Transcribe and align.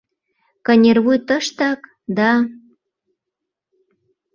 Кынервуй 0.65 1.17
тыштак 1.27 1.79
да... 2.17 2.31